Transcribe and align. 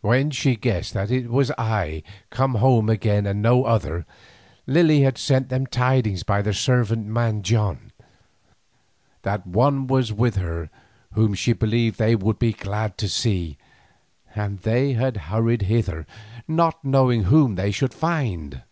When 0.00 0.30
she 0.30 0.56
guessed 0.56 0.94
that 0.94 1.10
it 1.10 1.28
was 1.28 1.50
I 1.58 2.02
come 2.30 2.54
home 2.54 2.88
again 2.88 3.26
and 3.26 3.42
no 3.42 3.64
other, 3.64 4.06
Lily 4.66 5.02
had 5.02 5.18
sent 5.18 5.50
them 5.50 5.66
tidings 5.66 6.22
by 6.22 6.40
the 6.40 6.54
servant 6.54 7.04
man 7.06 7.42
John, 7.42 7.92
that 9.20 9.46
one 9.46 9.86
was 9.86 10.14
with 10.14 10.36
her 10.36 10.70
whom 11.12 11.34
she 11.34 11.52
believed 11.52 11.98
they 11.98 12.16
would 12.16 12.38
be 12.38 12.54
glad 12.54 12.96
to 12.96 13.06
see, 13.06 13.58
and 14.34 14.60
they 14.60 14.94
had 14.94 15.18
hurried 15.28 15.60
hither, 15.68 16.06
not 16.48 16.82
knowing 16.82 17.24
whom 17.24 17.56
they 17.56 17.70
should 17.70 17.92
find. 17.92 18.62